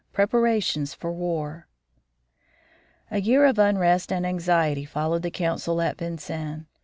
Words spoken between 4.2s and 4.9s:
anxiety